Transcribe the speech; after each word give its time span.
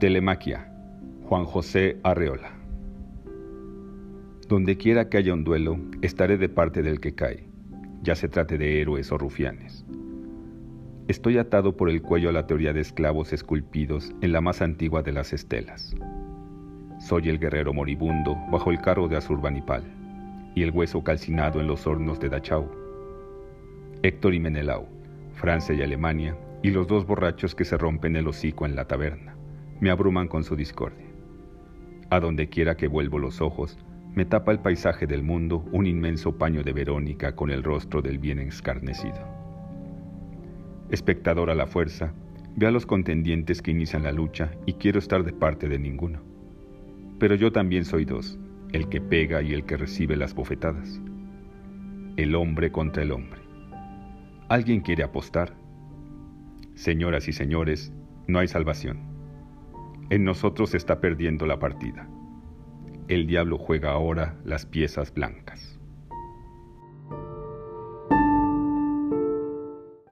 Telemaquia, 0.00 0.66
Juan 1.28 1.44
José 1.44 1.98
Arreola. 2.04 2.52
Donde 4.48 4.78
quiera 4.78 5.10
que 5.10 5.18
haya 5.18 5.34
un 5.34 5.44
duelo, 5.44 5.78
estaré 6.00 6.38
de 6.38 6.48
parte 6.48 6.80
del 6.80 7.00
que 7.00 7.14
cae, 7.14 7.46
ya 8.00 8.14
se 8.14 8.26
trate 8.26 8.56
de 8.56 8.80
héroes 8.80 9.12
o 9.12 9.18
rufianes. 9.18 9.84
Estoy 11.06 11.36
atado 11.36 11.76
por 11.76 11.90
el 11.90 12.00
cuello 12.00 12.30
a 12.30 12.32
la 12.32 12.46
teoría 12.46 12.72
de 12.72 12.80
esclavos 12.80 13.34
esculpidos 13.34 14.14
en 14.22 14.32
la 14.32 14.40
más 14.40 14.62
antigua 14.62 15.02
de 15.02 15.12
las 15.12 15.34
estelas. 15.34 15.94
Soy 16.98 17.28
el 17.28 17.38
guerrero 17.38 17.74
moribundo 17.74 18.38
bajo 18.50 18.70
el 18.70 18.80
carro 18.80 19.06
de 19.06 19.18
Azurbanipal 19.18 19.84
y 20.54 20.62
el 20.62 20.70
hueso 20.70 21.04
calcinado 21.04 21.60
en 21.60 21.66
los 21.66 21.86
hornos 21.86 22.18
de 22.20 22.30
Dachau. 22.30 22.70
Héctor 24.02 24.32
y 24.32 24.40
Menelau, 24.40 24.86
Francia 25.34 25.74
y 25.74 25.82
Alemania, 25.82 26.38
y 26.62 26.70
los 26.70 26.86
dos 26.86 27.06
borrachos 27.06 27.54
que 27.54 27.66
se 27.66 27.76
rompen 27.76 28.16
el 28.16 28.28
hocico 28.28 28.64
en 28.64 28.76
la 28.76 28.86
taberna, 28.86 29.36
me 29.80 29.90
abruman 29.90 30.28
con 30.28 30.44
su 30.44 30.56
discordia. 30.56 31.06
A 32.10 32.20
donde 32.20 32.48
quiera 32.48 32.76
que 32.76 32.88
vuelvo 32.88 33.18
los 33.18 33.40
ojos, 33.40 33.78
me 34.14 34.24
tapa 34.24 34.52
el 34.52 34.58
paisaje 34.58 35.06
del 35.06 35.22
mundo 35.22 35.64
un 35.72 35.86
inmenso 35.86 36.36
paño 36.36 36.62
de 36.62 36.72
Verónica 36.72 37.36
con 37.36 37.50
el 37.50 37.62
rostro 37.62 38.02
del 38.02 38.18
bien 38.18 38.40
escarnecido. 38.40 39.18
Espectador 40.90 41.50
a 41.50 41.54
la 41.54 41.66
fuerza, 41.66 42.12
ve 42.56 42.66
a 42.66 42.72
los 42.72 42.84
contendientes 42.84 43.62
que 43.62 43.70
inician 43.70 44.02
la 44.02 44.12
lucha 44.12 44.50
y 44.66 44.74
quiero 44.74 44.98
estar 44.98 45.22
de 45.22 45.32
parte 45.32 45.68
de 45.68 45.78
ninguno. 45.78 46.20
Pero 47.20 47.36
yo 47.36 47.52
también 47.52 47.84
soy 47.84 48.04
dos, 48.04 48.38
el 48.72 48.88
que 48.88 49.00
pega 49.00 49.42
y 49.42 49.52
el 49.52 49.64
que 49.64 49.76
recibe 49.76 50.16
las 50.16 50.34
bofetadas. 50.34 51.00
El 52.16 52.34
hombre 52.34 52.72
contra 52.72 53.02
el 53.04 53.12
hombre. 53.12 53.40
¿Alguien 54.48 54.80
quiere 54.80 55.04
apostar? 55.04 55.54
Señoras 56.74 57.28
y 57.28 57.32
señores, 57.32 57.92
no 58.26 58.40
hay 58.40 58.48
salvación. 58.48 59.19
En 60.10 60.24
nosotros 60.24 60.74
está 60.74 61.00
perdiendo 61.00 61.46
la 61.46 61.58
partida 61.58 62.08
el 63.10 63.26
diablo 63.26 63.58
juega 63.58 63.90
ahora 63.90 64.36
las 64.44 64.66
piezas 64.66 65.12
blancas. 65.12 65.79